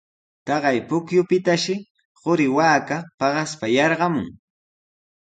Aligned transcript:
Taqay 0.45 0.79
pukyupitashi 0.87 1.75
quri 2.21 2.47
waaka 2.57 2.97
paqaspa 3.19 3.65
yarqamun. 3.75 4.27